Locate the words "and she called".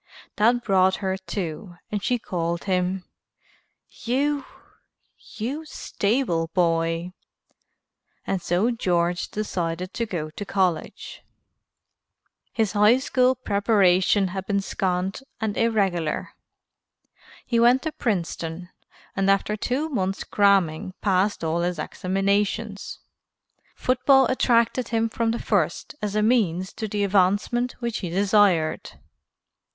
1.91-2.63